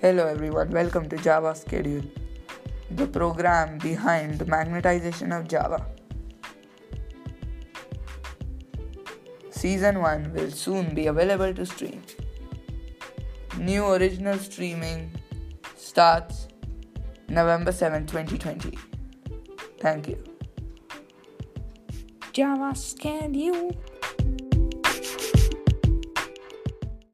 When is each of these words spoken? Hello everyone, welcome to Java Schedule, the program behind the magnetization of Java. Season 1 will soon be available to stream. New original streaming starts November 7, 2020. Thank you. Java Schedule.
Hello 0.00 0.28
everyone, 0.28 0.70
welcome 0.70 1.08
to 1.08 1.16
Java 1.16 1.56
Schedule, 1.56 2.04
the 2.92 3.04
program 3.08 3.78
behind 3.78 4.38
the 4.38 4.44
magnetization 4.44 5.36
of 5.36 5.48
Java. 5.48 5.84
Season 9.50 9.98
1 9.98 10.32
will 10.34 10.52
soon 10.52 10.94
be 10.94 11.08
available 11.08 11.52
to 11.52 11.66
stream. 11.66 12.00
New 13.58 13.88
original 13.88 14.38
streaming 14.38 15.10
starts 15.74 16.46
November 17.28 17.72
7, 17.72 18.06
2020. 18.06 18.78
Thank 19.80 20.06
you. 20.06 20.22
Java 22.32 22.72
Schedule. 22.76 23.76